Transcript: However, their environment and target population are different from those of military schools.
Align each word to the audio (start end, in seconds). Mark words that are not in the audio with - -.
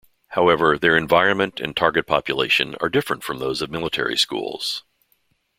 However, 0.29 0.79
their 0.79 0.97
environment 0.97 1.59
and 1.59 1.77
target 1.77 2.07
population 2.07 2.73
are 2.81 2.89
different 2.89 3.23
from 3.23 3.37
those 3.37 3.61
of 3.61 3.69
military 3.69 4.17
schools. 4.17 4.83